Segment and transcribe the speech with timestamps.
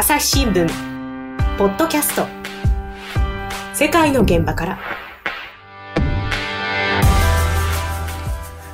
[0.00, 0.68] 朝日新聞。
[1.58, 2.24] ポッドキャスト。
[3.74, 4.78] 世界の現場から。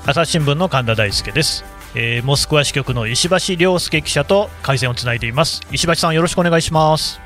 [0.05, 1.65] 朝日新聞の神田大輔です、
[1.95, 5.63] えーモスクワ支局の石橋亮介記者と回線をつないでいます。
[5.73, 7.19] 石橋さんよろしくお願いします。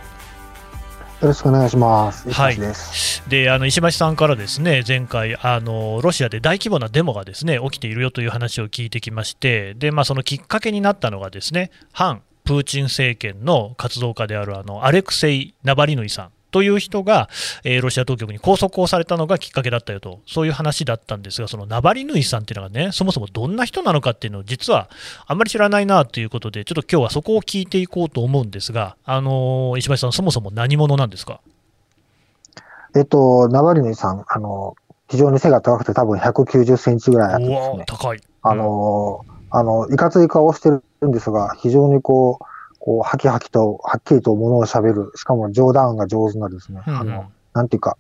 [1.20, 2.30] よろしくお願いします。
[2.30, 2.52] はい。
[2.52, 3.28] 石橋です。
[3.28, 17.28] であの石橋さんからですね前回あの、ロシアで大規模なデモがですね起きているよという話を聞いてきまして、でまあ、そのきっかけになったのが、ですね反プーチン政権の活動家であるあのアレクセイ・ナバリヌイさんという人が、
[17.62, 24.88] えーロシア当局に拘束をされたのがきっかけだったよと、そういう話だったんですが、そのナバリヌイさんっていうのがね、そもそもどんな人なのかっていうのを、実は
[25.26, 31.40] あんまり知らないなということで、ちょっと今日はそこを聞いていこうと思うんですが、あのー石橋さん、そもそも何者なんですか？
[32.96, 34.74] えっと、ナバリヌイさん、あの、
[35.10, 38.20] 非常に背が高くて多分190センチぐらいあってうですね、わ高い。
[38.40, 39.20] あの、
[39.50, 42.44] あの、いかつい顔をしてるんですが、非常にこう、
[42.78, 47.96] こう、はきはきと、はっきりと物を喋る、しかも冗談が上手なですね、うんうんあの、なんていうか、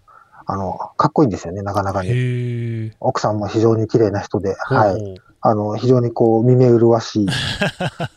[0.46, 2.92] あの、かっこいいんですよね、なかなかに。
[3.00, 5.20] 奥さんも非常に綺麗な人で、はい。
[5.40, 7.28] あの、非常にこう、見目麗しい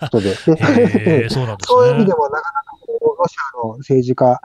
[0.06, 0.36] 人で。
[0.40, 1.56] そうなんですね。
[1.64, 4.40] そういう意味でも、なかなかこうロシアの政治家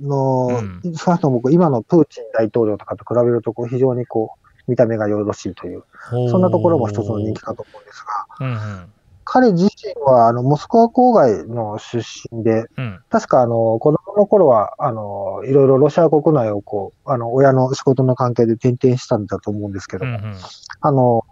[0.00, 0.48] の、
[0.84, 8.04] うん少なくとも今のプーチン大統領とかと比べると、こう非常にこう、見た目がよろしいという、そんなところも一つの人気かと思うんです
[8.40, 8.92] が、うんうん。
[9.24, 11.98] 彼自身は、あの、モスクワ郊外の出
[12.30, 13.00] 身で、うん。
[13.10, 20.34] 確か、あの、子供の頃は、あの、いろいろロシア国内をこう、あの、親の仕事の関係で転々したんだと思うんですけども、うんうん。
[20.80, 21.24] あの、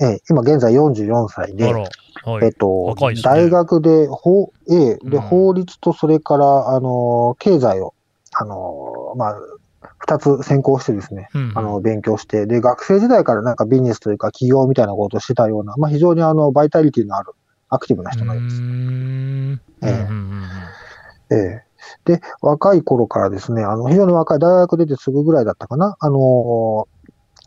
[0.00, 2.46] ええ、今現在44歳で、はい。
[2.46, 3.14] えっと、ね。
[3.22, 5.20] 大学で法、ええで、うん。
[5.20, 7.94] 法律とそれから、あの、経済を、
[8.32, 9.36] あの、まあ、
[9.98, 11.58] 二つ専攻してですね、うんうん。
[11.58, 17.32] あの、勉強して、で、学生時代からなんかビジネスというか企業みたいなことをしてたような、まあ、非常にあの、バイタリティのある
[17.68, 18.48] アクティブな人なん。
[18.48, 18.62] です。
[22.04, 26.88] で、若い頃からですね、あの、非常に若い、大学出てすぐぐらいだったかな、あの、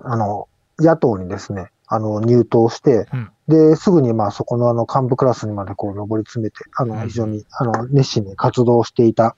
[0.04, 0.48] あの、
[0.80, 3.32] 野党にですね、あの、入党して、うん。
[3.48, 9.36] で、すぐにまあそこのあの幹部クラスにまでこう上り詰めて、あうんの、非常に、あの、熱心に活動していた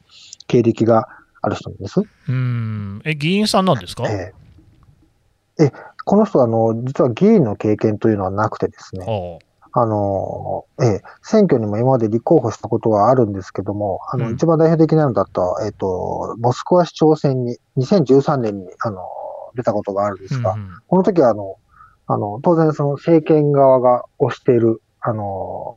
[0.48, 1.08] 経歴が
[1.42, 2.00] ある人なんです。
[2.02, 3.02] うーん。
[3.06, 4.04] え、議員さんなんですか？
[4.10, 4.34] え
[5.60, 5.66] え。
[5.66, 5.72] え、
[6.06, 9.40] この人はあの、実は議員の経験というのはなくてですね、
[9.72, 9.86] ああ。
[9.86, 14.34] の、ええ、選挙にも今まで立候補したことはあるんですけども、あの、うん。
[14.36, 19.02] 一番代表的なのだと、えっ、と、モスクワ市長選に、2013年に、あの、
[19.56, 20.70] 出たことがあるんですが、うんうん。
[20.88, 21.58] この時はあの、
[22.08, 25.76] あの、当然その政権側が推している、あの、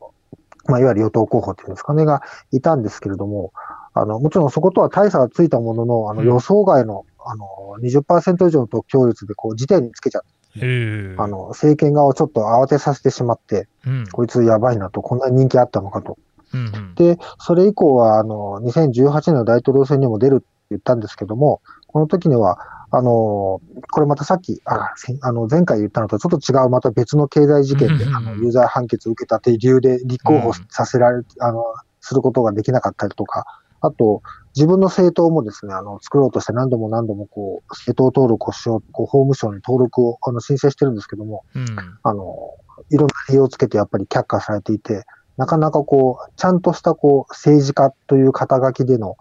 [0.65, 3.51] まあ、いわゆる与党候補っていうんですかね、がいたんですけれども、
[3.93, 6.27] あの、もちろんそことは大差がついたものの、あの、うん。
[6.27, 7.47] 予想外の、あの、
[7.81, 10.21] 20%以上の得票率で、こう、時点につけちゃっ
[10.53, 11.15] て、へえ。
[11.17, 14.07] あの、政権側をちょっと慌てさせてしまって、うん。
[14.11, 16.17] こいつやばいなと、こんなに人気あったのかと。
[16.53, 16.95] うんうん。
[16.95, 22.57] で、それ以降は、あの、2018年の大統領選にも出るって言ったんですけども、この時には、
[22.95, 23.59] あの、
[23.91, 31.63] これまたさっき、あせあの前回言ったのとちょっと違う、また別の経済事件で、うんあの、有罪判決を受けたという理由で立候補させられ、あの、
[32.01, 33.45] することができなかったりとか、
[33.83, 34.21] あと、
[34.55, 41.65] 自分の政党もですね、あの、作ろうとして何度も何度もこう、政党登録をしよう、こう、法務省に登録を、あの、申請してるんですけども、うん
[42.01, 42.55] あの、
[42.89, 45.03] いろんな理由をつけてやっぱり却下されていて、
[45.35, 49.17] なかなかこう、ちゃんとしたこう、政治家という肩書きでの、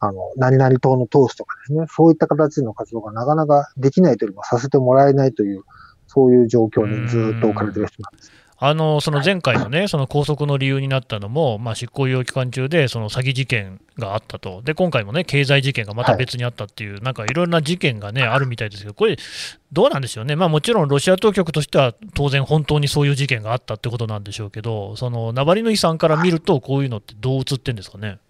[0.00, 5.62] あの、何々党の党首とかですね、そういった形での活動がなかなかできないというか、させてもらえないという、
[6.06, 8.30] そういう状況にずっと置かれてる人なんです。
[8.64, 19.16] あのその前回のね、その拘束の理由になったのも、まあ、執行猶予期間中でその詐欺事件があったと、で今回もね、経済事件がまた別にあったっていう、なんかいろんな事件がね、あるみたいですけど、これ、
[19.72, 28.20] どうなんでしょうね、まあ、もちろんロシア当局としては、当然、本当にそういう事件があったってことなんでしょうけど、そのナバリヌイさんから見ると、こういうのってどう映ってんですかね？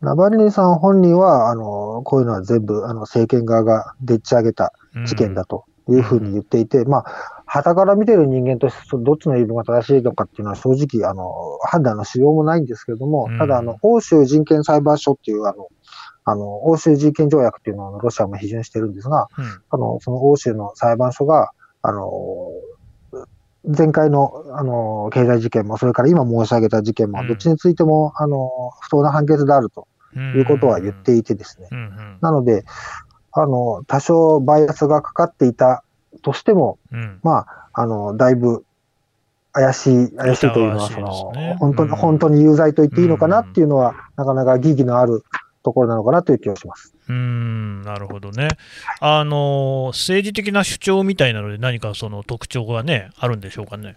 [0.00, 7.04] ナバリヌイさん本人は、あの、こういうのは全部、あの、政権側がでっち上げたうん事件だというふうに言っていて、まあ、
[7.46, 11.32] 旗から見てる人間として、そどっちの言い分が正しいのかっていうのは正直、あの、
[11.62, 15.68] 判断のしようもないんですけれどもうん、ただ、あの、欧州人権裁判所っていう、あの、
[16.24, 19.44] あの、欧州人権条約っていうのをロシアも批准してるんですが、うん。
[19.70, 21.50] あの、その欧州の裁判所が、
[21.82, 22.50] あの、
[23.64, 27.28] 前回の、あの、経済事件も、それから今申し上げた事件もう、ん。
[27.28, 28.50] どっちについても、あの、
[28.80, 29.86] 不当な判決であると
[30.16, 31.68] いうことは言っていてですね。
[32.20, 32.64] なので、
[33.38, 35.84] あの、多少バイアスがかかっていた
[36.22, 38.64] としても、うんまあ、あの、だいぶ
[39.52, 45.24] 怪しい、怪しいというのは、その、ね本当に、うん本当に有罪と言っていいのかなっていうのは、なかなか疑義のある
[45.62, 46.94] ところなのかなという気がします。
[47.08, 48.48] うーんなるほどね。
[49.00, 53.96] あの政治的な主張みたいなので、何かその特徴がね、あるんでしょうかね。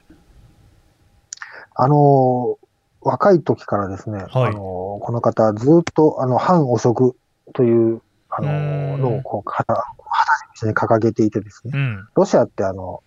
[1.75, 2.57] あの、
[3.01, 7.15] 若い時からですね、はいあのこの方、ずっとあの反汚職
[7.53, 9.73] というあののをこう旗
[10.55, 12.07] 旗に掲げていてですね、うん。
[12.15, 13.03] ロシアってあの、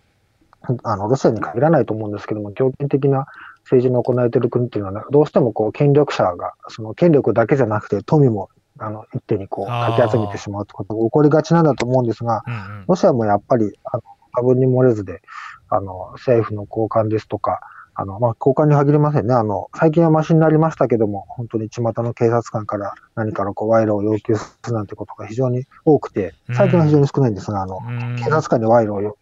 [0.85, 3.27] あのロシアに限らないと思うんですけども、強権的な
[3.65, 12.85] 政治の行われている国っていうのは、どうしてもこう権力者が、その権力だけじゃなくて、富もあの一手にこうかき集めてしまうってことが起こりがちなんだと思うんですが、うんうん。
[12.89, 14.03] ロシアもやっぱり、あの、
[14.35, 15.23] 多分に漏れずで、
[15.69, 17.61] あの、政府の高官ですとか、
[17.95, 19.35] あの、まあ、高官に限りませんね。
[19.35, 28.17] あの、最近はマシになりましたけども、本当に巷の警察官から何かのこう賄賂を要求するなんてことが非常に多くて、最近は非常に少ないんですが、あの、うん。
[28.17, 29.17] 警察官に賄賂を要求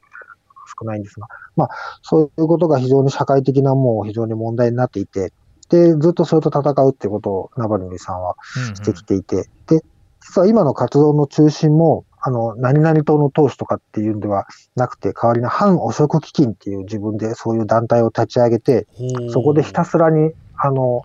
[0.81, 1.26] 少ないんですが、
[1.56, 1.69] まあ、
[2.02, 5.32] そういうことが非常に社会的なもう非常に問題になっていて、
[5.69, 8.37] で、ずっとそれと戦うってことをナバルニーさんは
[8.75, 9.82] してきていて、で、
[10.20, 14.46] 実は今の活動の中心も、あの、何々党の党首とかっていうんでは
[14.76, 18.87] なくて、代わりに反汚職基金っていう自分でそういう団体を立ち上げて、
[19.32, 21.05] そこでひたすらに、あの、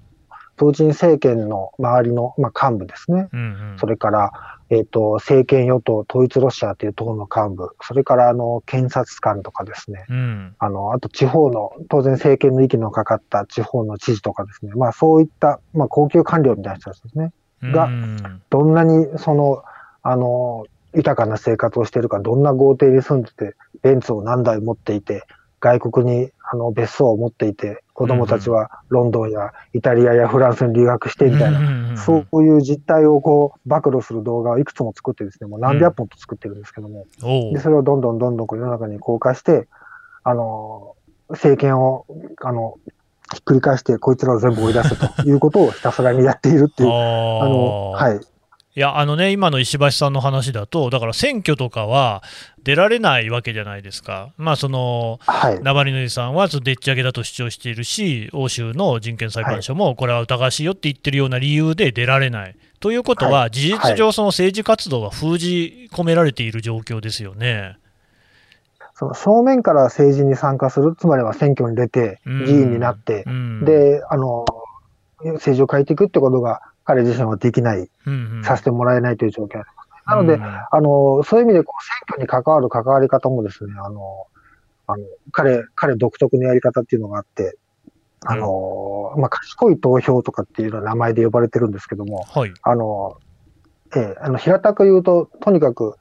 [0.58, 3.28] プーチン政権の周りの、まあ、幹部ですね。
[3.34, 4.32] うんうんそれから、
[4.70, 10.06] えっ、と、政権与党、統一ロシアという党の幹部、それから、あの、検察官とかですね。
[10.10, 14.72] うんあの、あと地方の、当然政権の息のかかった地方の知事とかですね。
[14.76, 17.34] まあそういった、まあ高級官僚みたいな人たちですね。
[17.62, 19.64] がうんどんなにその、
[20.04, 20.66] あの、
[20.96, 25.24] 豊かな生活をしているか、どんな豪邸に住んでて、ベンツを何台持っていて、
[25.60, 37.06] 外国にあの別荘を持っていて、子供たちはロンドンやイタリアやフランスに留学してみたいな、なそういう実態をこう暴露する動画をいくつも作ってですね、もう何百本と作ってるんですけども、
[37.54, 39.68] でそれをどんどんどんどんこう世の中に公開して、
[40.24, 40.96] あの、
[41.30, 42.06] 政権を、
[42.44, 42.78] あの、
[43.34, 48.20] ひっくり返して、こいつらを全部追い出せということをひたすらにやっているっていう、 ああの、はい。
[48.78, 52.22] いや、あのね、今の石橋さんの話だと、だから選挙とかは
[52.62, 54.34] 出られないわけじゃないですか。
[54.38, 55.64] まあ、その、はい。
[55.64, 62.56] ナバリヌイさんはでっち上げだと主張しているし、欧州の人権裁判所もこれは疑わしいよって言ってるような理由で出られない。
[62.82, 67.78] ということは、は事実上、その政治活動は封じ込められている状況ですよね。
[68.94, 74.44] その正面から政治に参加する、つまりは選挙に出て、うん議員になって、うん、で、あの、
[75.20, 78.44] 政治を変えていくってことが、彼自身はできない、うんうん。
[78.44, 79.64] させてもらえないという状況
[80.06, 80.44] なのでうん。
[80.44, 84.28] あの、そういう意味でこう選挙に関わる関わり方もですね、あの、
[84.88, 87.58] あの彼、彼独特のやり方っていうのがあって、
[88.26, 92.54] あの、まあ、賢い投票とかっていうような名前で呼ばれてるんですけども、はい。
[92.62, 93.18] あの、
[93.96, 95.96] ええ、あの、平たく言うと、とにかく、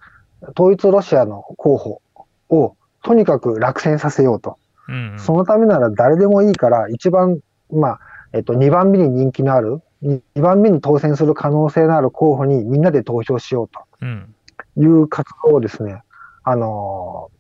[0.59, 2.03] 統一ロシアの候補
[2.49, 4.59] を、とにかく落選させようと。
[4.89, 5.19] うんうん。
[5.19, 7.41] そのためなら誰でもいいから、一番、
[7.71, 8.01] まあ、
[8.33, 13.81] えっと、2番目に人気のある、2番目に当選する可能性のある候補にみんなで投票しようと。
[14.03, 14.35] うん
[14.77, 16.03] いう活動をですね、
[16.43, 17.31] あの、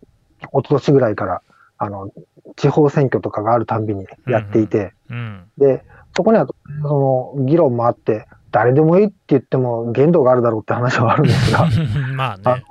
[0.40, 1.43] 一昨年ぐらいから、
[1.78, 2.11] あの、
[2.56, 5.84] 地方選挙とかがあるたんびにやっていて、うんで、
[6.16, 6.46] そこには、
[6.82, 11.70] その、議論もあって、誰でもいいって言っても限度があるだろうって話はあるんですが、本
[12.17, 12.64] まああね。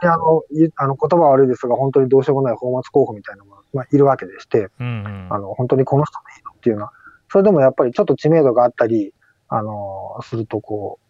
[0.00, 6.92] 当にあの、いあの言葉は悪いですが、本当にどうしようもない泡沫候補みたいなのが、まあ、いるわけでして、うんうんあの、本当にこの人でいいのっていうのは、
[7.34, 9.12] それでもやっぱりちょっと知名度があったり、
[9.48, 11.00] あの、するとこ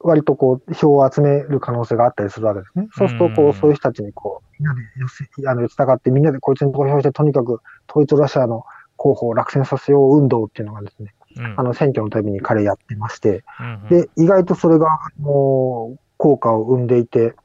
[0.00, 2.88] う、割とこう、票を集める可能性があったりするわけですね。
[2.90, 8.64] そうすると、こうそういう人たちにこう、みんなで寄せ、あの、寄せたがって、みんなでこいつに投票して、とにかく統一ロシアの
[8.96, 11.54] 候補を落選させよう運動っていうのがですね、うん。
[11.56, 14.00] あの、選挙のたびに彼やってまして、うんうん。
[14.00, 17.36] で、意外とそれが、あの、効果を生んでいて、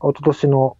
[0.00, 0.76] 一昨年の、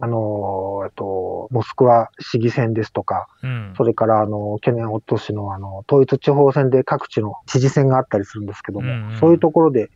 [0.00, 3.74] あの、えっと、モスクワ市議選ですとか、うん。
[3.76, 9.16] それから、あの、去年、おととしの、あの、統一地方選で各地の知事選があったりするんですけども、うんうん。
[9.18, 9.90] そういうところで、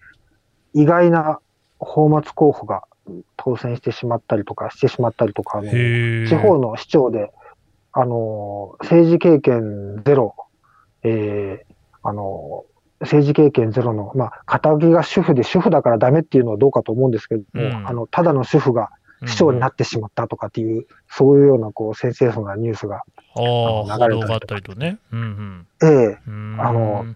[0.75, 1.39] 意外な
[1.79, 2.83] 泡沫候補が
[3.37, 7.33] 当選してしまったりとか、してしまったりとか、あの地方の市長で、
[7.93, 10.35] あの、政治経験ゼロ、
[11.05, 11.73] えー
[12.05, 12.65] あの、
[13.01, 17.87] 政治経験ゼロの、まあ、肩書きが主婦で主婦だからダメっていうのはどうかと思うんですけども、うん。
[17.87, 18.91] あの、ただの主婦が
[19.27, 24.99] 市長になってしまったとかっていう、そういうような、こう、センセーショナルなニュースが、ああ、あの報道があったりとね。
[25.13, 26.57] うんええうん。
[26.61, 27.07] あの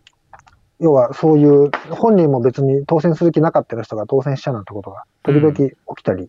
[0.79, 6.29] 要はそういう、本人も別に当選する気なかった人が当選しちゃうなんてことが、時々起きたり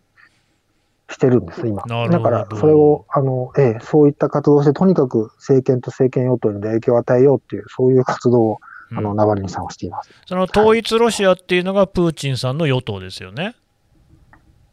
[1.10, 1.82] してるんです、今。
[1.84, 8.58] なるほどだから、それを、あの、ええ、そういった活動をして、とにかく政権と政権与党に影響を与えようっていう、そういう活動を、
[8.90, 10.10] あの、うんナバリニさんはしています。
[10.26, 13.54] その統一ロシアっていうのがプーチンさんの与党ですよね。
[13.54, 13.67] え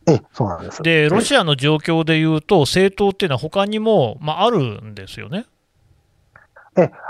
[0.08, 0.84] え、そうなんです。
[0.84, 5.46] で、ロシアの状況でいうと、政党っていうのは他にも、まあ、あるんですよね。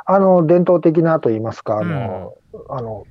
[0.06, 2.36] あの、伝統的なといいますか、あの、
[2.70, 3.06] あの、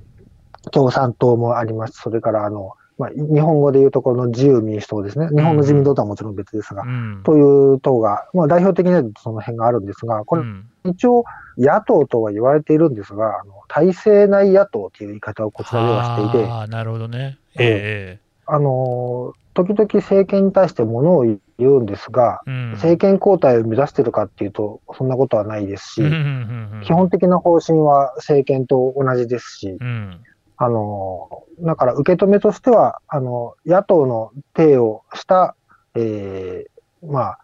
[0.71, 1.99] 共産党もあります。
[2.01, 5.27] それから、あの、まあ、日本語でいうところの自由民主党ですね。
[5.27, 7.21] 日本の自民党とはもちろん別ですが、うん。
[7.25, 11.25] という党が、まあ、代表的にはその辺があるんですが、これ、うん一応、
[11.57, 17.39] 野党とは言われているんですが、あの体制内野党という言い方をこちらではしていて、ああ、なるほどね。
[17.57, 22.71] ええあの、時々政権に対してものを言うんですが、えうん。
[22.73, 26.81] 政権交代を目指しているかっていうと、そんなことはないですし、うんうんうんうん。
[26.83, 30.19] 基本的な方針は政権と同じですし、うん。
[30.57, 35.55] あの、だから受け止めとしては、あの、野党の体をした、
[35.95, 37.39] えーまあ、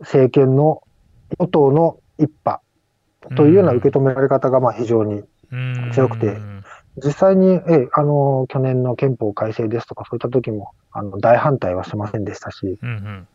[0.00, 0.82] 政権の
[1.38, 2.62] 与党の一派
[3.36, 5.22] というような受け止められ方が、まあ、非常に、
[5.52, 5.90] うん。
[5.92, 6.36] 強くて
[7.02, 13.28] 実際に、ええあの、去年の憲法改正ですとか、そういった時も、あの、大反対はしませんでしたし、うんうん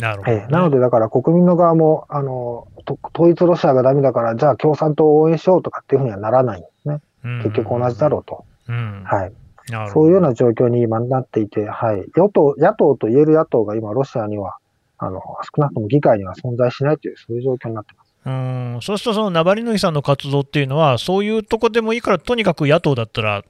[0.00, 7.00] なるほど、ねええなので、だから国民の側も、あの、と統一ロシアがダメだから、じゃあ共産党を応援しようとかっていうふうにはならないんですね。
[7.42, 8.44] 結局同じだろうと。
[8.68, 9.32] う、うんはい。
[9.70, 12.04] なるほどそういうような状況に今なっていて、はい。
[12.16, 14.58] 与党、野党と言える野党が今、ロシアには、
[14.98, 18.07] あの、少なくとも議会には存在しないという、そういう状況になってます。
[18.28, 23.42] うんそうすると、そのナバリヌイさんの活動っていうのは、そういうとこでもいいから、とにかく野党だったら、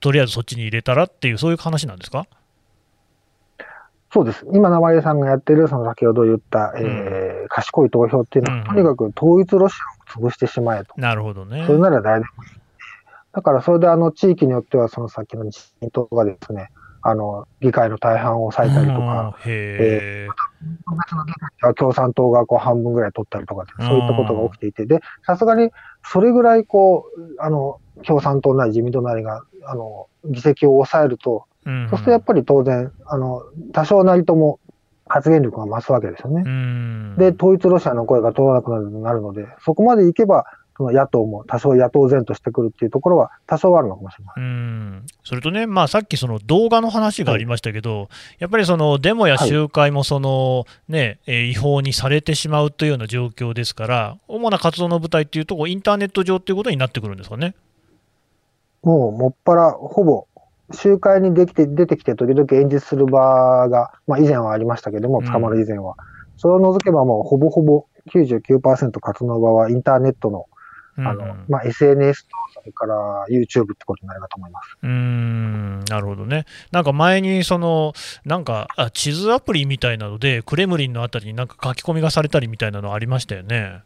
[0.00, 2.26] とりあえずそっちに入れたらっていう、そういう話なんですか？
[4.12, 4.46] そうです。
[4.52, 9.76] 今、名前さんがやってる、その先ほど言った、えー賢い投票っていうのは、うんとにかく統一ロシ
[10.18, 10.94] アを潰してしまえと。
[10.96, 11.64] なるほどね。
[11.66, 12.50] それなら誰でもいい。
[13.32, 16.70] だから、それで、あの、地域によっては、その先の自民党がですね、
[17.02, 20.34] あの、議会の大半を抑えたりとか、うんへえ、別の議会では
[21.76, 25.70] 共産党がこう半分ぐらい取ったりとか、そういったことが起きていて、で、さすがに
[26.04, 31.88] それぐらいこう、あの、共産党なり自民党なりが、あの、議席を抑えると、うん。
[31.90, 34.60] そうするとやっぱり当然、あの、多少なりとも
[35.08, 36.42] 発言力が増すわけですよね。
[36.44, 37.16] うん。
[37.16, 40.44] で、統一ロシアの声が通らなくなるなるので、そこまでいけば、
[40.76, 44.44] その野党も多少野党前としてくるっていうところは多少あるのかもしれません。
[44.44, 57.54] うんそれとね、まあ、さっきその動画の話がありましたけど、やっぱりそのデモや集会もその、ねえー違法にされてしまうというような状況ですから、主な活動の舞台っていうと、こうインターネット上ということになってくるんですかね。
[58.82, 60.26] もう、もっぱら、ほぼ、
[60.72, 65.96] 集会にできて、出てきて、時々演説する場が、まあ以前はありましたけども、うん捕まる以前は。
[66.36, 70.46] それを除けばもう、ほぼほぼ99%活動場はインターネットの、
[70.98, 74.78] あの、うんまあ SNS と、それから YouTube ってことになるかと思います。
[74.82, 76.46] うーんなるほどね。
[76.72, 77.92] なんか前にその、
[78.24, 83.82] なんかあ地図アプリみたいなので、クレムリンのあたりになんか書き込みがされたりみたいなのありましたよね。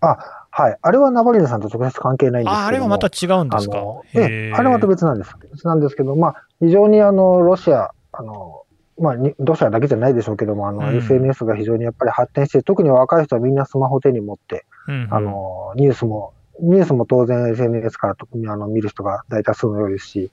[0.00, 0.76] はい。
[0.80, 3.76] あれはナバリヌさんと直接関係ないんですけどもああれはまた違うんですか？
[4.14, 5.34] ええ、あれはまた別なんです。
[5.52, 8.62] 別なんですけど、まあ、非常にあの、ロシア、あの、
[8.98, 10.96] まあ、にロシアだけじゃないでしょうけども、あの、うん。
[10.96, 15.14] SNS が非常にやっぱり発展して、特に若い人はみんなスマホ手に持って、うんうん。
[15.14, 20.30] あの、ニュースも、ニュースも当然 SNS から特にあの見る人が大多数のようですし、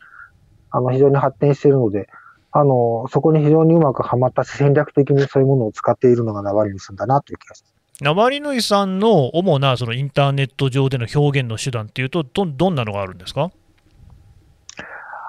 [0.71, 2.07] あの、非常に発展しているので、
[2.51, 7.75] あの、そこに非常にうまくはまったし、戦略的にそういうものを使っているのがナバリヌスんだなという気がします。
[8.01, 13.51] ナバリヌイさんの主なそのインターネット上での表現の手段っていうと、どどんなのがあるんですか？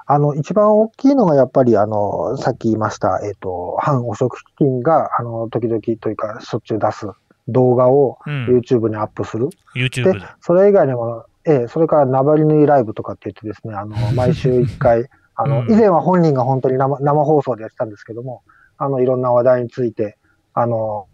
[0.09, 7.07] あの、一番大きいのがやっぱり、あの、さっき言いました、えっ、と、反汚職基金が、あの、時々というか、しょっちゅう出す
[7.49, 9.49] 動画をうん、YouTube にアップする。
[9.75, 18.43] YouTube でで。、それ以外にも、ええ、それからナバリヌイライブとかって言ってですね、あの、 毎週一回、あの、うん以前は本人が本当に生生放送でやってたんですけども、
[18.77, 20.17] あの、いろんな話題について、
[20.59, 21.07] あの、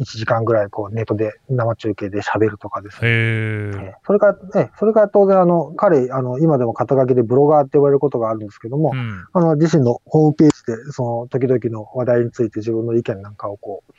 [0.00, 3.94] 1時間ぐらい、こう、ネットで生中継で喋るとかですね。
[4.04, 13.92] それから、ええ、それから当然、あの、彼、あの、今でも肩書きでブロガーって言われることがあるんですけども、うんあの、自身のホームページで、その、時々の話題について自分の意見なんかをこう、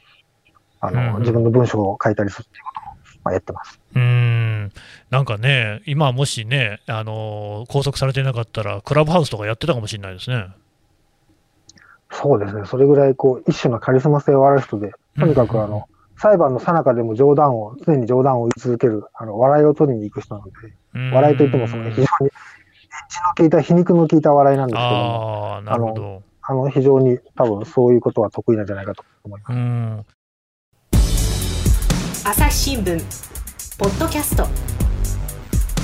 [0.81, 3.79] あの、うん自分の文章を書いたりするっていうことも、まあ、やってます。
[3.95, 4.71] うーん
[5.09, 10.47] なんかね、今もしね、あの拘束されてなかったら、クラブハウスとかやってたかもしれないですね。
[12.11, 12.65] そうですね。
[12.65, 22.11] それぐらい、こう、一種のカリスマ性をある人で、とにかく、あの、裁判の最中でも冗談を、常に冗談を言い続ける、あの、笑いを取りに行く人なので、笑いといっても、その、非常に、エッ
[23.09, 26.23] ジの効いた、皮肉の効いた笑いなんですけども、ああ、なるほど。
[26.47, 29.53] あの、非常に多分そういうことは得意なんじゃないかと思います。
[29.53, 30.05] うん
[32.27, 32.99] 朝日新聞
[33.77, 34.47] ポッドキャスト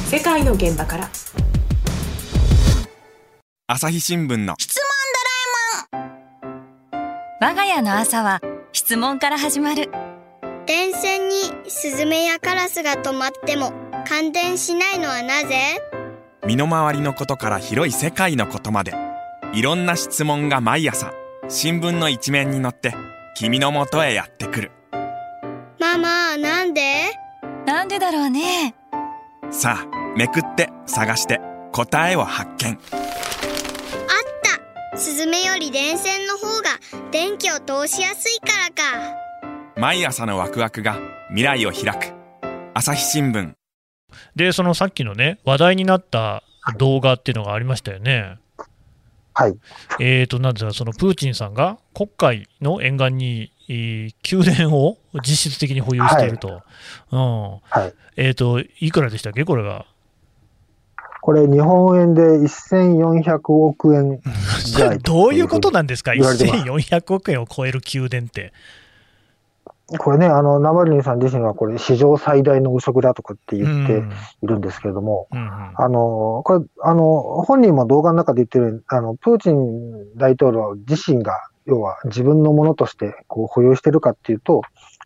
[0.07, 1.07] 世界の現場から
[3.67, 4.55] 朝日新聞の
[7.43, 8.39] 我が家の朝は
[8.71, 9.89] 質問から始まる。
[10.67, 13.73] 電線にスズメやカラスが止まっても
[14.07, 15.81] 感電しないのはなぜ？
[16.45, 18.93] 身の回りのことから広い世界のことまで。
[19.53, 21.13] いろんな質問が毎朝
[21.49, 22.93] 新聞の一面に載って
[23.35, 24.71] 君のもとへやってくる。
[25.79, 27.11] ママなんで？
[27.65, 28.75] なんでだろうね。
[29.49, 32.77] さあめくって探して答えを発見
[35.01, 36.77] スズメより電線の方が
[37.09, 39.15] 電気を通しやすいからか
[39.75, 42.13] 毎朝のワクワクが未来を開く
[42.75, 43.53] 朝日新聞
[44.35, 46.43] で、そのさっきのね、話題になった
[46.77, 48.37] 動画っていうのがありましたよね。
[49.33, 49.57] はい。
[49.99, 56.61] えーと、なんですか、そのプーチンさんが黒海の沿岸に、えー宮殿を実質的に保有していると。
[57.11, 57.51] うん。
[57.63, 57.93] はい。
[58.17, 59.87] えーと、いくらでしたっけ、これが？
[61.21, 64.19] これ、日本円で1400億円
[64.75, 64.99] ぐらい。
[64.99, 66.63] どういうことなんですか、言われてます。
[66.63, 68.51] 1400億円を超える宮殿って。
[69.99, 74.11] これね、あの、ナバルニーさん自身はこれ史上最大の汚職だとかって言ってうん。
[74.41, 75.73] いるんですけれども、うんうん。
[75.75, 84.61] あの、これ、あの、本人も動画の中で言ってる、あの、プーチン大統領自身が、要は自分のものとしてこう保有してるかっていうと、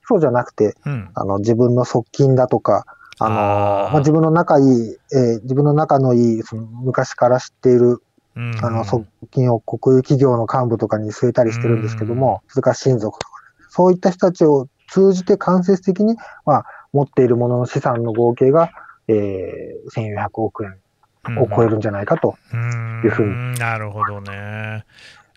[0.08, 1.10] そうじゃなくて、うん。
[1.16, 2.86] あの、自分の側近だとか、
[3.20, 8.02] あの、まあ、自分の仲いい、えー自分の仲のいい、その昔から知っている、
[8.36, 8.56] うん。
[8.62, 13.34] あの、側近を国有企業の幹部とかに据えたりしてるんですけども、それから親族とか、
[13.70, 18.72] そういった人たちを通じて間接的に、まあ、持っているものの資産の合計が、
[19.08, 22.36] えー、1400億円を超えるんじゃないかと。
[23.04, 23.32] いうふうに。
[23.32, 23.54] ん。
[23.54, 24.86] なるほどね。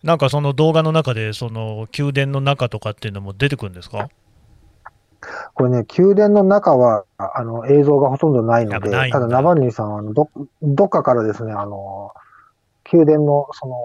[0.02, 4.08] なんかその動画の中で、その宮殿の中とかっていうのも出てくるんですか？
[5.54, 10.30] これね、宮殿の中は、ああの、映像がほとんどないので、ただ、ナバルニーさんはあの、ど、
[10.62, 12.12] どっかからですね、あの、
[12.92, 13.76] 宮殿の、その、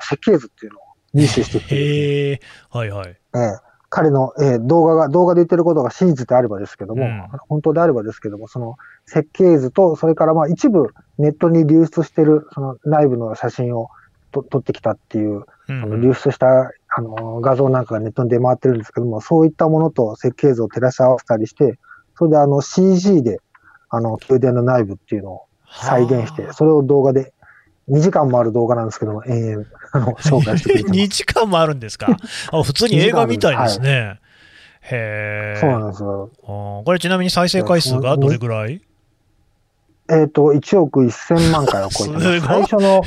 [0.00, 0.82] 設計図っていうのを
[1.14, 2.40] 入手してきてね、へえ、
[2.70, 3.08] はいはい。
[3.08, 3.68] ええ。
[3.90, 7.28] 彼の、ええ動画が、動画で言ってることが真実であればですけども、うん。
[7.48, 8.76] 本当であればですけども、その
[9.06, 13.88] 設計図と、それからまあ一部ネットに流出してる、その内部の写真を
[14.30, 21.78] と撮ってきたっていう、うん流出したあの画像なんかがネットに出回ってるんですけども、そういったものと設計図を照らし合わせたりして、
[22.16, 23.40] それであの CG で、
[23.90, 25.42] あの、宮殿の内部っていうのを
[25.82, 27.32] 再現して、それを動画で、
[27.90, 31.08] 2時間もある動画なんですけども、延々、 あの、紹介してくれてま2す。
[31.08, 32.06] 時間もあるんですか？
[32.52, 34.18] あ普通に映画みたいですね。
[34.82, 35.60] へえ。
[35.60, 36.30] そうなんですよ。
[36.42, 38.82] これちなみに再生回数がどれぐらい？
[40.10, 42.46] えっ、と、1億1000万回を超えてますす。
[42.46, 43.02] 最初の、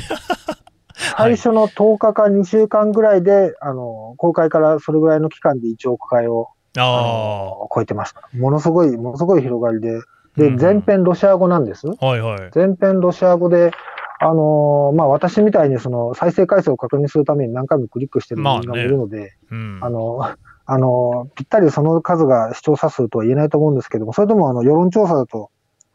[1.16, 8.28] 最初の10日か2週間ぐらいで、あの、公開からそれぐらいの期間で1億回を、あ超えてました。
[8.34, 10.00] ものすごい、ものすごい広がりで、
[10.36, 11.86] で、うん全編ロシア語なんです。
[12.00, 12.50] あ、はいはい。
[12.52, 13.72] 全編ロシア語で、
[14.18, 19.80] あのーまあ、私みたいにその再生回数を確認するために何回もクリックしてる人間もいるので、うん。
[19.82, 25.50] あの、あの、ぴったりその数が視聴者数とは言えないと思うんですけども、それともあの、世論調査だと、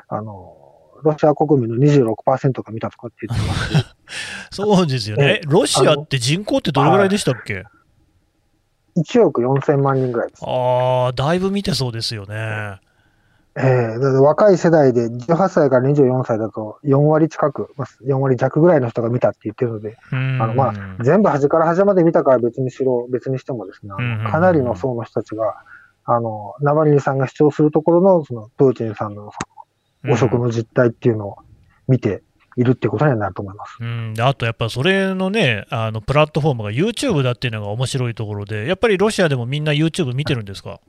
[0.10, 0.56] あの、
[1.04, 3.86] ロシア国民の26%が見たとかって言ってますし、
[4.52, 5.42] そうですよね。
[5.48, 7.66] ロシアって人口ってどれぐらいでしたっけ
[8.98, 10.44] ？1億4000万人ぐらいです。
[10.46, 12.80] ああ、だいぶ見てそうですよね。
[13.60, 20.42] ええだから若い世代で18歳から24歳だと4割近く、まあ4割弱ぐらいの人が見たって言ってるので、うん。
[20.42, 23.92] あの、まあ、全部端から端まで見たから別にしろ、別にしてもですね、
[24.30, 25.56] かなりの層の人たちが、
[26.06, 29.32] あの、ナバリニさんが主張するところの、その、プーチンさんの
[30.08, 31.38] 汚職の実態っていうのを
[31.88, 32.22] 見て
[32.58, 33.78] いるってことになると思います。
[33.80, 40.80] うん、あとやっぱそれのね、あのプラットフォームが YouTube だっていうのが面白いところで、やっぱりロシアでもみんな YouTube 見てるんですか？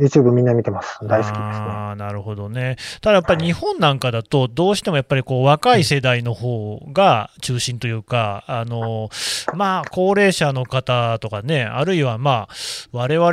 [0.00, 0.98] YouTube みんな見てます。
[1.02, 1.38] 大好きですね。
[1.38, 2.76] あーなるほどね。
[3.02, 9.10] ただやっぱり日本なんかだと、どうしてもやっぱりこう若い世代の方が中心というか、あの
[9.54, 12.54] まあ、高齢者の方とかね、あるいはまあ、
[12.92, 13.28] 我々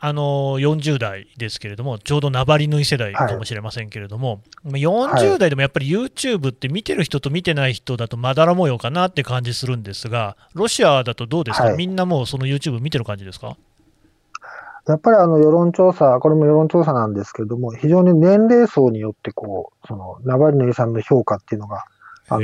[0.00, 13.56] あの40代ですけれども、ちょうどナバリヌイ世代かもしれませんけれども、まあ40代でもやっぱり YouTube って見てる人と見てない人だとまだら模様かなって感じするんですが、ロシアだとどうですか、はいみんなもうその YouTube 見てる感じですか？
[14.86, 21.84] やっぱりあの世論調査、これも世論調査なんですけれども、非常に年齢層によってこう、そのナバリヌイさんの評価っていうのが、
[22.28, 22.42] あの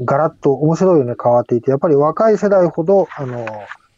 [0.00, 3.46] ガラッと面白いように変わっていて、やっぱり若い世代ほど、あの、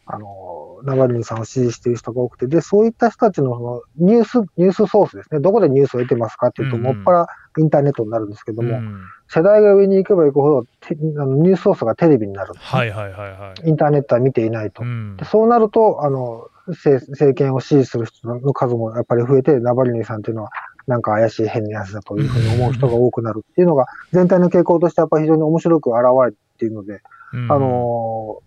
[0.06, 6.86] あの、ナバリヌイさんを支持している人が多くて、で、そういった人たちのそのニュース、ニュースソースですね、どこでニュースを得てますかっていうと、うん。
[6.86, 7.26] うんもっぱら
[7.58, 9.00] インターネットになるんですけども、うん。
[9.28, 12.54] 世代が上に行けば行くほど、てあのニュースソースがテレビになる。
[12.54, 13.68] ね、はいはいはいはい。
[13.68, 14.82] インターネットは見ていないと。
[14.82, 15.16] うん。
[15.16, 20.50] でそうなると、あの、政政権を支持する人の数もやっぱり増えて、ナバリヌイさんっていうのは、
[20.86, 27.00] なんか怪しい変なやつだというふうに思う人が多くなるっていうのが、全体の傾向としてやっぱり非常に面白く現れているので、
[27.32, 27.52] うん。
[27.52, 28.38] あの、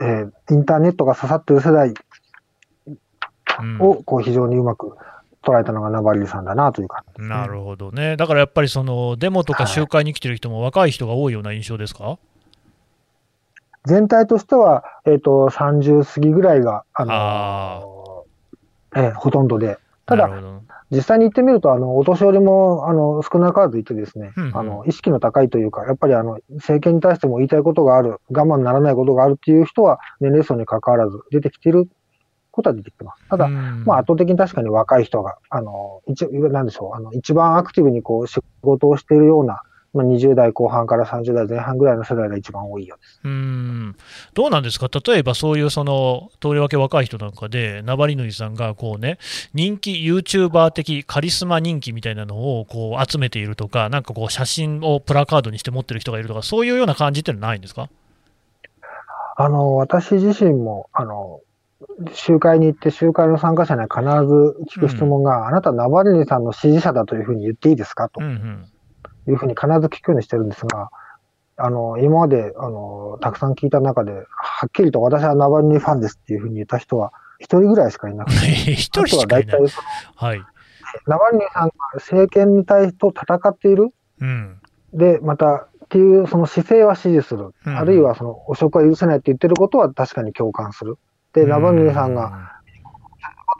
[0.00, 1.94] えーインターネットが刺さってる世代
[3.60, 3.80] うん。
[3.80, 4.96] をこう非常にうまく
[5.42, 8.16] 捉えたのがナバリヌイさんだなという感じですね、なるほどね。
[8.16, 9.72] だからやっぱりそのデモとかはい。
[9.72, 12.18] 集会に来てる人も若い人が多いような印象ですか、
[13.84, 17.82] 全体としては、えっ、と、30過ぎぐらいが、あのあ
[18.94, 20.28] えーほとんどで、ただ
[20.90, 24.56] 実際に行ってみると、あの、お年寄りも、あの、少なからずいてですね、うんうん。
[24.58, 31.88] あの、意識の高いというか、やっぱりあの、政権に対しても言いたいことがある、我慢ならないことがあるっていう人は、年齢層に関わらず出てきている
[32.50, 33.22] ことは出てきてます。
[33.30, 33.84] ただ、うん。
[33.86, 39.62] まあ、圧倒的に確かに若い人が、あの、一、なんでしょう、あの、一番アクティブにこう、仕事をしているような、
[39.94, 42.96] まあ、20代後半から30代前半ぐらいの世代が一番多いよ。
[42.96, 43.20] うです。
[43.24, 43.96] うん。
[44.32, 49.18] どうなんですか、例えばそういうそのとりわけ若い人なんかで、ナバリヌイさんがこう、ね、
[49.52, 57.88] 人気 YouTuber 的カリスマ人気みたいなのをこう集めているとか、なんかこう写真をプラカードにして持ってる人がいるとか、そういうような感じってのはないんですか？
[59.36, 61.40] あの、私自身も、あの、
[62.14, 68.08] 集会に行って集会の参加者には必ず聞く質問が、あなたナバリヌイさんの支持者だというふうに言っていいですか？
[68.08, 68.20] と。
[68.20, 68.64] うんうん
[69.28, 70.90] いうふうに必ず聞くようにしてるんですが、
[71.56, 79.60] あの、今まで、あの、たくさん聞いた中で、はっきりと私はナバリヌイファンですっていうふうに言った人は、一人ぐらいしかいなくて、 一人しかいない。
[80.16, 80.42] はい
[81.06, 83.88] ナバリヌイさんが政権に対してと戦っている。
[84.20, 84.58] うん
[84.92, 87.54] で、また、っていう、その姿勢は支持する。
[87.66, 90.98] うんあるいは、その、汚職は許せないって言ってることは確かに共感する。
[91.32, 92.60] で、ナバリヌイさんが、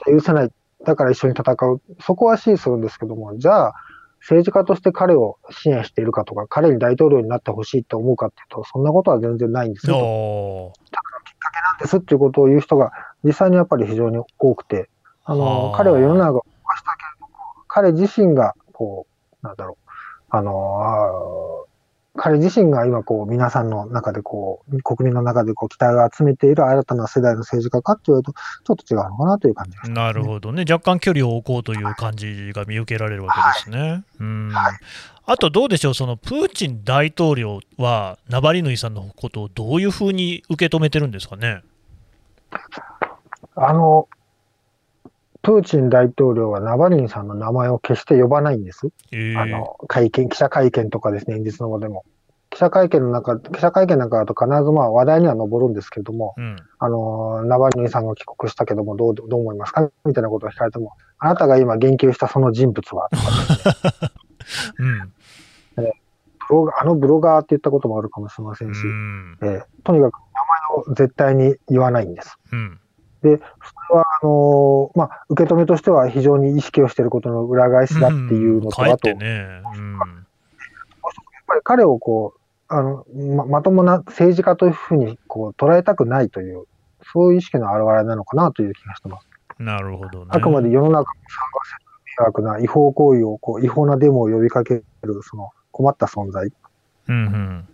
[0.07, 0.51] 許せない。
[0.85, 1.81] だから一緒に戦う。
[2.01, 3.75] そこは支持するんですけども、じゃあ、
[4.23, 9.97] 政治家として彼を支援しているかとか、彼に大統領になってほしいって思うかっていうと、そんなことは全然ないんですよ。
[9.97, 10.93] おー
[11.73, 12.93] なんですっていうことを言う人が
[13.25, 14.89] 実際にやっぱり非常に多くて、
[15.25, 19.07] あのは、あ彼は世の中を動かしたけれども、彼自身が、こ
[19.43, 19.91] う、なんだろう、
[20.31, 21.67] あの、
[22.14, 34.05] 彼自身が今こう皆さんの中でこう、国民の中でこう期待を集めている新たな世代の政治家かって言われると、ちょっと違うのかなという感じがします、なるほどね、若干距離を置こうという感じが見受けられるわけですね。
[34.20, 34.72] うんはい
[35.25, 41.62] あとどうでしょう、そのプーチン大統領は、ナバリヌイさんのことをどういうふうに受け止めてるんですかね？
[43.55, 44.09] あの、
[45.42, 48.88] プーチン大統領はナバリンさんの名前を決して呼ばないんです。
[49.11, 49.38] えー。
[49.38, 52.05] あの、会見、記者会見とかですね、演説の場でも。
[52.50, 56.57] 記者会見の中、記者会見なんかだと必ずまあ話題には上るんですけれども、うん。
[56.78, 59.90] あの、ナバリヌイさんが帰国したけども、どう、どう思いますか？
[60.05, 63.22] みたいなことを聞かれても、あなたが今言及したその人物は、とか。
[64.78, 65.12] うん。
[66.48, 69.38] ブロガーあのブロガーって言ったこともあるかもしれませんし、うん。
[69.42, 70.20] えーとにかく名
[70.85, 72.38] 前を絶対に言わないんです。
[72.52, 72.78] うん。
[73.22, 79.99] で、それは、あのまあ、受け止めとしては非常に意識をしていることの裏返しだっていうのと、あと、やってね、うん。
[81.53, 83.05] ぱり彼をこう、あの、
[83.37, 86.65] ままともな政治家というふうにこう捉えたくないという、
[87.13, 89.29] そういう意識の表れなのかなという気がしてます。
[89.59, 90.27] なるほどね。
[90.31, 91.11] あくまで世の中を騒が
[91.65, 91.83] せる
[92.19, 94.85] 迷惑な違法行為を、こう、違法なデモを呼びかける、
[95.23, 96.51] その困った存在、
[97.09, 97.69] うんうん。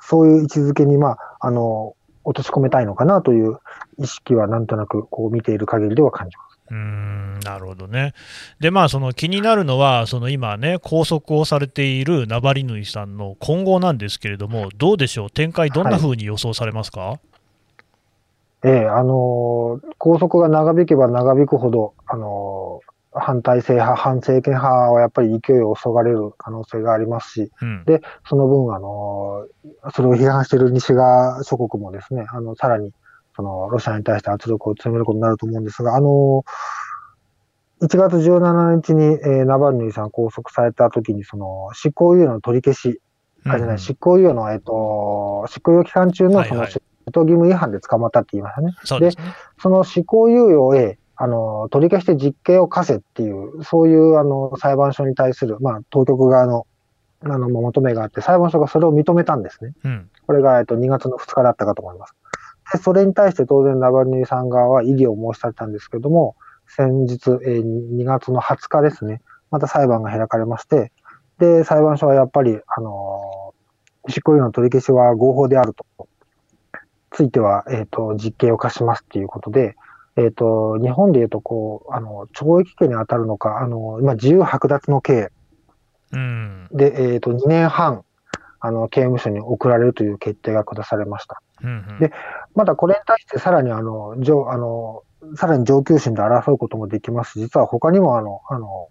[0.00, 1.94] そういう位置づけに、まあ、あの、
[2.26, 3.58] 落とし込めたいのかなという
[3.98, 6.58] 意識はなんとなくこう見ている限りでは感じます。
[6.68, 8.12] うーんなるほどね。
[8.58, 17.20] で、まあ、その気になるのは、その今ね、拘束をされているナバリヌイさんの今後なんですけれども、どうでしょう、展開、どんな風に予想されますか、
[18.64, 22.80] ええあの、拘束が長引けば長引くほど、あの、
[23.18, 29.46] 反体制派、反政権派はやっぱり勢いをそがれる可能性がありますし、うんで、その分、あの、
[29.94, 32.92] それを批判している西側諸国もですね、あの、さらに、
[33.34, 36.44] その、ロシアに対して圧力を強めることになると思うんですが、あの、
[37.82, 43.00] 1月17日に、えーナバルニーさん拘束された時に、その、執行猶予の取り消し、
[43.44, 48.72] あ、じゃない、執行猶予の、えっ、と、執行猶予期間中の、その、はいはい義務違反で捕まったって言いましたね。
[48.84, 49.24] そうですね。
[49.60, 56.66] その執行猶予へ、あの、取り消して実刑を課せっていう、そういう、あの、裁判所に対する、まあ、当局側の、
[57.24, 59.72] あの、求めがあって、裁判所がそれを認めたんですね。
[59.84, 62.14] うんこれが、えっと、2月の2日だったかと思います。
[62.72, 66.34] で、それに対して当然、ナバルニーさん側は異議を申し立てたんですけども、
[66.66, 70.90] 先日、えー2月の20日ですね、また裁判が開かれまして、
[71.38, 73.56] で、裁判所はやっぱり、あのー
[74.08, 76.08] 執行猶予の取り消しは合法であると。
[77.10, 79.74] ついては、えっ、と、実刑を課しますっていうことで、
[80.16, 85.30] えっ、と、日本で言うと、こう、あの、懲役刑に当たるのか、あの、今、自由剥奪の刑。
[86.12, 86.68] うん。
[86.72, 88.04] で、えっ、と、2年半、
[88.60, 91.42] あの、刑務所に送られるという決定が下されました。
[91.62, 91.98] うんうん。
[92.00, 92.12] で
[92.54, 95.02] まだこれに対してさらにあの、上、あの、
[95.36, 97.32] さらに上級審で争うこともできます。
[97.32, 98.88] し、実は他にもあの、あの、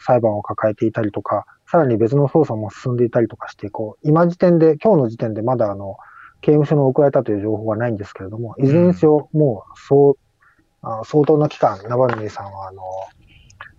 [0.00, 5.96] 裁判を抱えていたりとか、さらに別の捜査も進んでいたりとかして、こう、今時点で、今日の時点でまだあの、
[6.40, 10.18] 刑務所に送られたという情報はないんですけれども、いずれにせよ、もう、そう、
[10.86, 12.82] あ相当な期間、ナバルニーさんは、あの、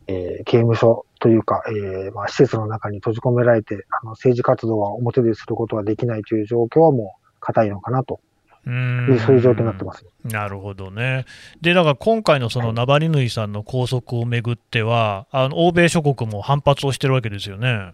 [0.07, 8.19] えー刑務所というか、えーまあ、施設の中に閉じ込められて、あの政治活動は表ですることができないという状況はもう固いのかなと
[8.65, 10.05] ういう、んそういう状況になってます。
[10.23, 11.25] なるほどね。
[11.61, 17.93] で、だから今回のそのナバリヌイさんの拘束をめぐっては、あの欧米諸国も反発をしてるわけですよね。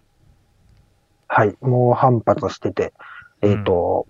[1.28, 2.94] はい、もう反発してて、
[3.42, 4.08] えっ、と、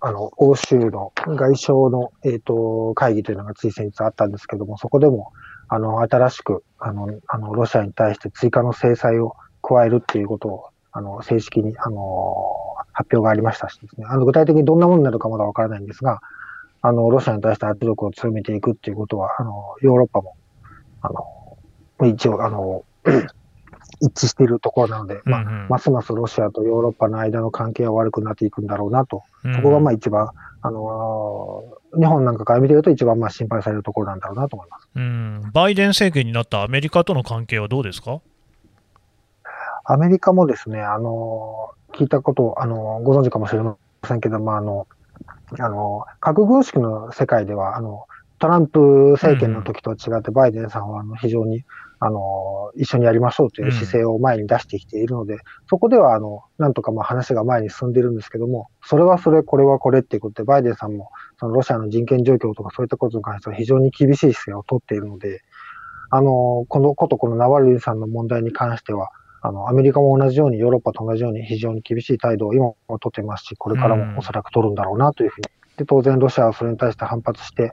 [0.00, 5.32] あの、欧州の外相の、えっ、と、会議というのがつい先日あったんですけども、そこでも、
[5.68, 12.34] あの、新しく、あの、あの、ロシアに対して追加の制裁を加えるっていうことを、あの、正式に、あの、
[12.92, 16.20] 発表がありましたしですね、あの、具体的にどんなものになるかまだわからないんですが、
[16.82, 20.36] あの、ロシアに対して圧力を強めていくっていうことは、あの、ヨーロッパも、
[21.00, 22.84] あの、一応、あの、
[24.00, 25.68] 一致しているところなので、まあ、うんうん。
[25.68, 29.22] ますますロシアとヨーロッパの間の関係は悪くなっていくんだろうなと、
[29.54, 30.30] そこがまあ一番、
[30.62, 34.88] あのー日本なんかから見てると一番まあ心配されるところなんだろうなと思います。
[34.96, 38.20] うん、バイデン政権になったアメリカとの関係はどうですか？
[39.84, 44.88] アメリカもですね、あのー聞いたこと、あのーご存知かもしれませんけども、あの、
[45.60, 48.06] あの、核軍縮の世界では、あの、
[48.44, 48.78] トランプ
[49.12, 51.64] 政権の時と違って、バイデンさんはあの非常に、
[51.98, 65.40] あの、一緒にやりましょうという姿勢を前に出してきているので、そこでは、あの、なんとかまあ話が前に進んでいるんですけども、それはそれ、これはこれっていうことで、バイデンさんも、そのロシアの人権状況とかそういったことに関しては非常に厳しい姿勢を取っているので、
[66.10, 69.08] あの、このこと、このナワリヌイさんの問題に関しては、
[69.40, 75.48] あの、アメリカも同じように、ヨーロッパと同じように非常に厳しい態度を今も取っていますし、これからもおそらく取るんだろうなというふうに。
[75.78, 77.72] で、当然ロシアはそれに対して反発して、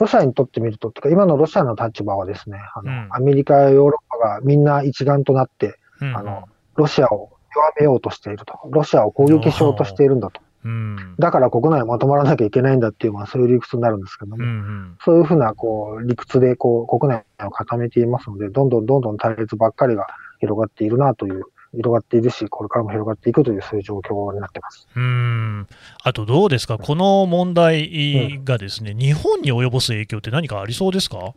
[0.00, 8.58] ロシアにとってみると、てか今のロシアの立場はですね、あの、うんアメリカやヨーロッパがみんな一丸となって、うんあの、ロシアを弱めようとしていると。
[8.70, 10.40] ロシアを攻撃しようとしているんだと。
[10.64, 20.06] うんだから国内をまとまらなきゃいけないんだっていう、まあそういう理屈になるんですけども、うんうんそういうふうな、こう、理屈で、こう、国内を固めていますので、どんどんどんどん対立ばっかりが
[20.38, 24.88] 広がっているなという、広がっているし、これからも広がっていくという、そういう状況になってます。
[24.96, 25.66] うん。
[26.02, 31.34] あとどうですか、この問題がですね、日本に及ぼす影響って何かありそうですか？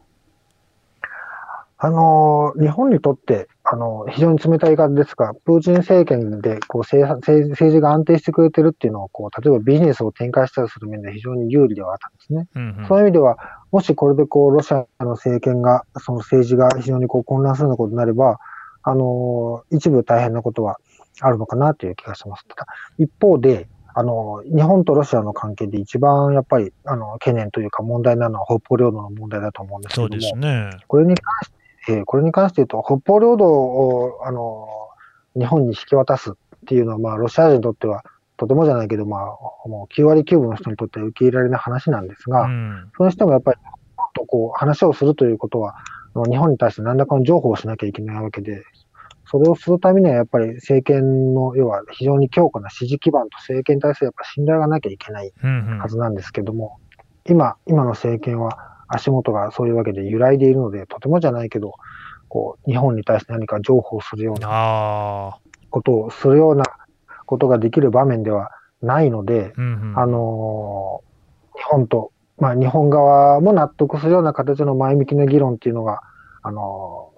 [1.86, 12.48] あの、日本にとって、あの、非常に冷たい言い方ですが、プーチン政権で、こう、政政政治が安定してくれてるっていうのを、こう、例えばビジネスを展開したりする面で非常に有利ではあったんですね。
[12.56, 12.88] うんうん。
[12.88, 13.38] そういう意味では、
[13.74, 18.40] もしこれでこう、ロシアの政権が、その政治が非常にこう混乱するようなことになれば、
[18.84, 20.78] あの、一部大変なことは
[21.22, 22.46] あるのかなという気がします。
[22.48, 22.68] ただ、
[22.98, 30.72] 一方で、あの、日本とロシアの関係で一番やっぱり、あの、懸念というか問題なのは北方領土の問題だと思うんですけそうども、ですね。
[30.88, 31.56] これに関して、
[31.90, 34.68] えーこれに関して言うと、北方領土を、あの、
[35.36, 36.34] 日本に引き渡すっ
[36.66, 38.04] ていうのは、まあ、ロシア人にとっては、
[38.38, 43.60] とてもじゃないけど、まあ、もう9割9分の人にとっては受け入れられない話なんですが、うんそれにしてもやっぱり、
[44.16, 45.76] とこう、話をするということは、
[46.30, 48.64] 日本に対して何らかの譲歩をしなきゃいけないわけで、
[49.26, 55.80] それをするためにはやっぱり政権の、要は非常に強固な支持基盤と政権に対するやっぱ信頼がなきゃいけないうんうん。
[55.80, 56.78] はずなんですけども、
[57.28, 61.74] 今、今の政権は足元がそういうわけで揺らいでいるので、とてもじゃないけど、
[62.28, 65.38] こう、日本に対して何か譲歩をするような
[65.70, 66.64] ことをするような
[67.26, 70.00] ことができる場面ではないので、うんうん。
[70.00, 71.14] あのー
[71.56, 76.02] 日本と、まあ日本側も納得するような形の前向きな議論っていうのが、
[76.42, 77.12] あの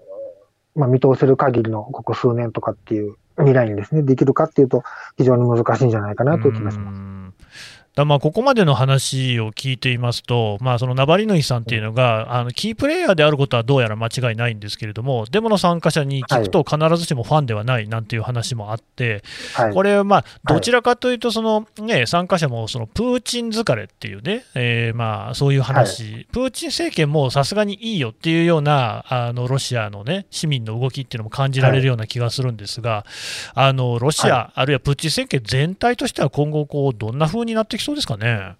[0.74, 4.82] まあ見通せる限りのここ数年とかっていう未来にですね、できるかっていうと
[5.16, 7.85] 非常に難しいんじゃないかなという気がします。
[7.96, 19.72] うんだまあここまでの話を聞いていますと、まあ、そのナバリヌイさんっていうのが、あのキープレイヤーであることはどうやら間違いないんですけれども、デモの参加者に聞くと、必ずしもファンではないなんていう話もあって、はい。
[19.72, 33.06] これはまあどちらかというと、そのね、参加者もそのプーチン疲れっていうね、えーまあそういう話、プーチン政権もさすがにいいよっていうようなあのロシアのね、市民の動きっていうのも感じられるような気がするんですが、
[33.54, 38.56] あのロシア、はあるいはプーチン政権全体としては今後こう、どんな風になってきそうですかね。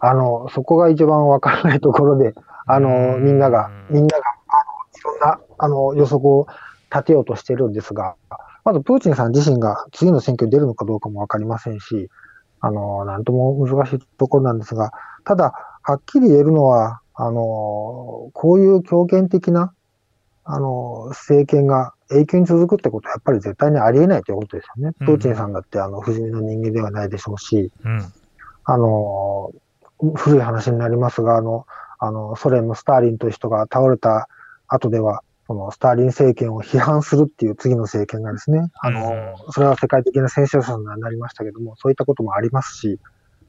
[0.00, 2.32] あの、そこが一番わからないところで、
[2.64, 6.46] あの、うんみんなが、みんなが、あの、いろんな、あの、予測を
[6.90, 8.14] 立てようとしてるんですが、
[8.64, 12.08] まずプーチンさん自身が次の選挙に出るのかどうかもわかりませんし、
[12.60, 14.92] あの、なんとも難しいところなんですが、
[15.26, 19.74] ただ、はっきり言えるのは、あの、こういう強権的な、
[20.44, 24.94] あの、政権が永久に続くってことはやっぱり絶対にありえないということですよね。
[25.00, 25.06] うん。
[25.06, 28.12] プーチンさんだって、あの、不死身の人間ではないでしょうし、うん。
[28.64, 29.52] あの、
[30.14, 31.66] 古い話になりますが、あの、
[31.98, 34.28] あの、ソ連のスターリンという人が倒れた
[34.68, 43.00] 後では、そのスターリン政権を批判するっていう次の政権がですね、あの、それは世界的なセンセーションになりましたけども、そういったこともありますし、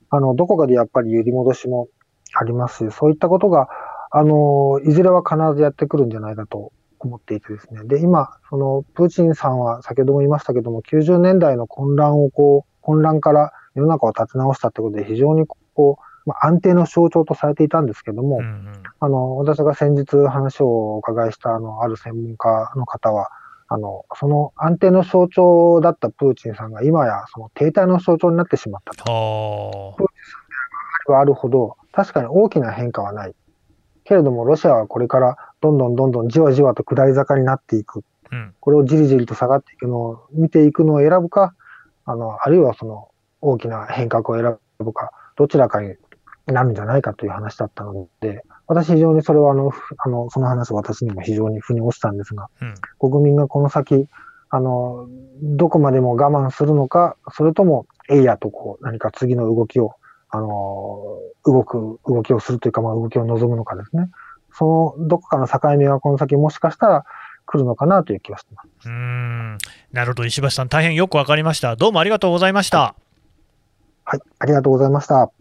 [0.09, 1.89] あの、どこかでやっぱり揺り戻しも
[2.33, 3.67] ありますし、そういったことが、
[4.11, 6.71] あの、いずれは必ずやってくるんじゃないかと
[7.07, 7.83] 思っていてですね。
[7.85, 23.29] で、今、その、プーチンさんは先ほども言いましたけども、90年代の混乱をこう、混乱から世の中を立て直したってことで非常にこう、まあ、安定の象徴とされていたんですけども、うんうんあの、私が先日話をお伺いした、あの、ある専門家の方は、
[23.67, 29.11] あの、その安定の象徴だったプーチンさんが今やその停滞の象徴になってしまったと。
[29.11, 30.17] はプーチン
[31.07, 33.35] さんがあるほど、確かに大きな変化はない。
[34.03, 38.03] けれども、ロシアはこれからどんどんどんどんじわじわと下り坂になっていく。
[38.31, 41.53] あ、うん、これをじりじりと下がっていくのを見ていくのを選ぶか、
[42.05, 43.09] あの、あるいはその
[43.41, 45.95] 大きな変革を選ぶか、どちらかに
[46.47, 54.07] なるんじゃないかという話だったので、私非常にそれはあの、ふあの、その話は私にも非常に腑に落ちたんですが、うん、国民がこの先、
[54.49, 55.07] あの、
[55.41, 59.93] どこまでも我慢するのか、それとも、えいやとこう、何か次の動きを、
[60.29, 64.09] あの、動く、動きをするというか、まあ動きを望むのかですね。
[64.59, 67.05] その、どこかの境目がこの先もしかしたら
[67.45, 68.89] 来るのかなという気がしています。
[68.89, 69.57] うーん
[69.93, 71.77] なるほど、石橋さん、大変よくわかりました。
[71.77, 72.93] どうもありがとうございました。
[74.03, 75.31] はい、ありがとうございました。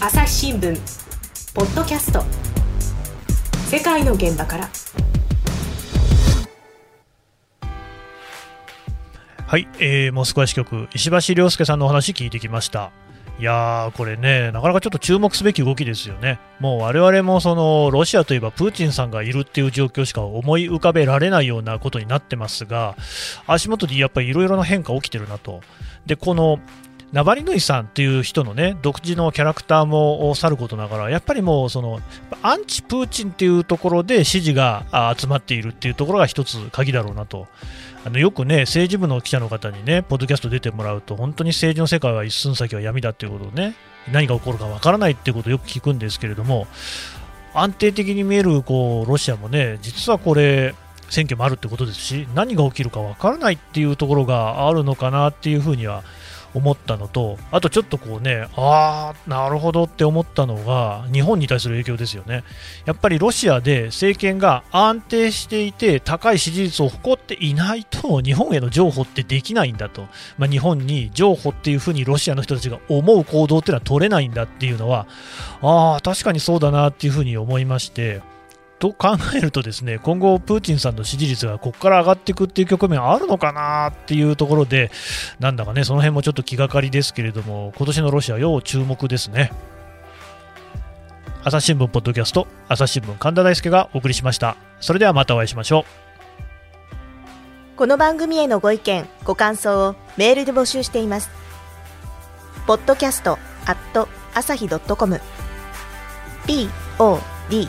[0.00, 0.74] 朝日新聞
[1.54, 2.22] ポッドキャスト
[3.74, 4.68] 世界の現場から
[9.46, 12.92] はい、えー、モスクワ支局、石橋亮介さんのお話聞いてきました。
[13.40, 16.38] いやー、これね、なかなかちょっと注目すべき動きですよね。
[16.60, 22.96] もう我々もそのロシアといえばプーチンさんがいるっていう状況しか思い浮かべられないようなことになってますが、
[23.48, 25.62] 足元でやっぱりいろいろな変化起きてるなと。
[26.06, 26.60] で、この
[27.14, 32.00] ナバリヌイさんっていう人のね、独自のキャラクターもさることながら、やっぱりもうその、
[32.42, 37.46] アンチプーチンっていうところで支持が集まっているっていうところが一つ鍵だろうなと。
[38.04, 43.76] あのよくね、政治部の記者の方にね、ポッドキャスト出てもらうと、本当に政治の世界は一寸先は闇だっていうことをね、
[44.10, 46.66] 何が起こるかわからないっていうことをよく聞くんですけれども、
[47.54, 50.74] 安定的に見えるこうロシアもね、実はこれ、
[51.10, 56.02] 選挙もあるってことですし、何が起きるかわからないっていうところがあるのかなっていうふうには
[56.54, 62.44] 思ったのと、あとちょっとこうね、ああ、なるほどって思ったのが、日本に対する影響ですよね。
[62.86, 70.06] やっぱりロシアで政権が安定していて、高い支持率を誇っていないと、日本への譲歩ってできないんだと、
[70.38, 75.06] まあ、日本に譲歩っていうふうにロシアの人たちが思う行動っていうのは取れないんだっていうのは、
[75.60, 78.20] ああ、確かにそうだなっていうふうに思いまして、
[78.78, 84.90] と考えるとですね今後、プーチンさんの支持率がここから上がっていくっていう局面あるのかなっていうところで、
[85.40, 89.52] なんだかね、その辺もちょっと気がかりですけれども、今年のロシア、要注目ですね。
[91.44, 94.56] 朝日新聞ポッドキャスト、朝日新聞神田大輔がお送りしました。
[94.80, 97.76] それではまたお会いしましょう。
[97.76, 101.30] この番組へのご意見、ご感想をメールで募集しています。
[102.66, 105.20] ポッドキャストアット朝日ドットコム
[106.46, 107.18] p o
[107.50, 107.68] d